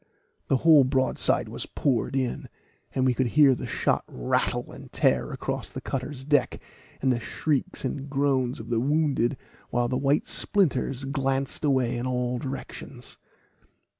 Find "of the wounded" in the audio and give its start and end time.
8.59-9.37